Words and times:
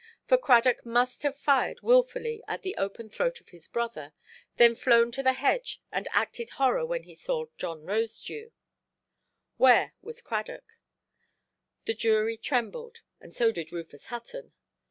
For 0.25 0.35
Cradock 0.35 0.83
must 0.83 1.21
have 1.21 1.35
fired 1.37 1.81
wilfully 1.81 2.41
at 2.47 2.63
the 2.63 2.75
open 2.75 3.07
throat 3.07 3.39
of 3.39 3.49
his 3.49 3.67
brother, 3.67 4.13
then 4.57 4.73
flown 4.73 5.11
to 5.11 5.21
the 5.21 5.33
hedge 5.33 5.79
and 5.91 6.07
acted 6.11 6.49
horror 6.57 6.83
when 6.87 7.03
he 7.03 7.13
saw 7.13 7.45
John 7.59 7.83
Rosedew. 7.83 8.51
Where 9.57 9.93
was 10.01 10.23
Cradock? 10.23 10.79
The 11.85 11.93
jury 11.93 12.35
trembled, 12.37 13.03
and 13.19 13.31
so 13.31 13.51
did 13.51 13.71
Rufus 13.71 14.07
Hutton. 14.07 14.53